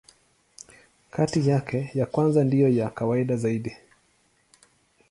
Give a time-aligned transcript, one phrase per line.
[1.11, 3.77] Kati yake, ya kwanza ndiyo ya kawaida zaidi.